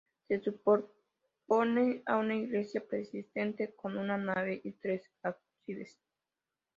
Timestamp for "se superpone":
0.27-2.01